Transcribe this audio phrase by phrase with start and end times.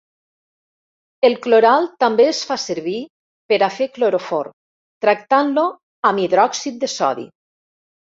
[1.29, 2.95] El cloral també es fa servir
[3.53, 4.59] per a fer cloroform
[5.07, 5.71] tractant-lo
[6.13, 7.33] amb hidròxid de sodi.